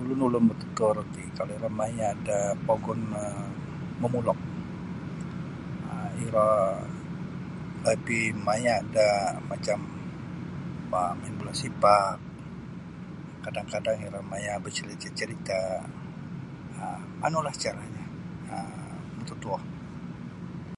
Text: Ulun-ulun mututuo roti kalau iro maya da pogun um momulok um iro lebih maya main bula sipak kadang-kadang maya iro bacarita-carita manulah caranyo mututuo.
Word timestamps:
Ulun-ulun 0.00 0.44
mututuo 0.48 0.88
roti 0.96 1.22
kalau 1.36 1.54
iro 1.58 1.70
maya 1.80 2.08
da 2.26 2.38
pogun 2.66 3.00
um 3.22 3.50
momulok 4.00 4.38
um 5.92 6.06
iro 6.24 6.50
lebih 7.86 8.24
maya 8.46 8.76
main 11.12 11.32
bula 11.38 11.52
sipak 11.60 12.14
kadang-kadang 13.44 13.98
maya 14.32 14.46
iro 14.54 14.62
bacarita-carita 14.64 15.60
manulah 17.20 17.54
caranyo 17.62 18.04
mututuo. 19.16 19.58